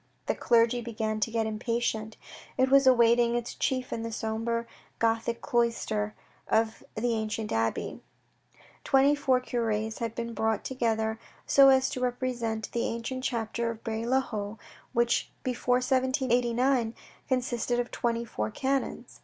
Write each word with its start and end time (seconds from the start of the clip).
The 0.25 0.33
clergy 0.33 0.81
began 0.81 1.19
to 1.19 1.29
get 1.29 1.45
impatient. 1.45 2.17
It 2.57 2.71
was 2.71 2.87
awaiting 2.87 3.35
its 3.35 3.53
chief 3.53 3.93
in 3.93 4.01
the 4.01 4.11
sombre 4.11 4.65
Gothic 4.97 5.41
cloister 5.41 6.15
of 6.47 6.83
the 6.95 7.13
ancient 7.13 7.51
abbey. 7.51 8.01
Twenty 8.83 9.13
four 9.13 9.39
cures 9.39 9.99
had 9.99 10.15
been 10.15 10.33
brought 10.33 10.63
together 10.65 11.19
so 11.45 11.69
as 11.69 11.87
to 11.91 11.99
repre 12.01 12.33
sent 12.33 12.71
the 12.71 12.87
ancient 12.87 13.23
chapter 13.23 13.69
of 13.69 13.83
Bray 13.83 14.03
le 14.03 14.21
Haut, 14.21 14.57
which 14.91 15.29
before 15.43 15.75
1789 15.75 16.95
consisted 17.27 17.79
of 17.79 17.91
twenty 17.91 18.25
four 18.25 18.49
canons. 18.49 19.19